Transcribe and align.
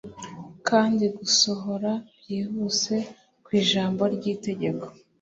kandi 0.67 1.05
gusohora 1.17 1.91
byihuse, 2.19 2.95
ku 3.43 3.49
ijambo 3.61 4.01
ry'itegeko 4.15 4.85